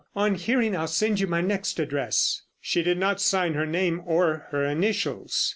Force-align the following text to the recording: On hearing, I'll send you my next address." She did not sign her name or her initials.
On 0.15 0.33
hearing, 0.33 0.75
I'll 0.75 0.87
send 0.87 1.19
you 1.19 1.27
my 1.27 1.41
next 1.41 1.77
address." 1.79 2.41
She 2.59 2.81
did 2.81 2.97
not 2.97 3.21
sign 3.21 3.53
her 3.53 3.67
name 3.67 4.01
or 4.03 4.47
her 4.49 4.65
initials. 4.65 5.49